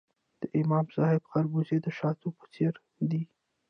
[0.41, 2.73] د امام صاحب خربوزې د شاتو په څیر
[3.09, 3.23] دي.